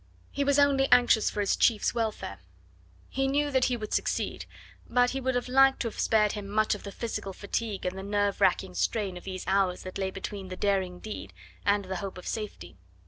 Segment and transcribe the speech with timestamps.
[0.31, 2.39] He was only anxious for his chief's welfare.
[3.07, 4.47] He knew that he would succeed,
[4.89, 7.95] but he would have liked to have spared him much of the physical fatigue and
[7.95, 11.33] the nerve racking strain of these hours that lay between the daring deed
[11.67, 12.77] and the hope of safety.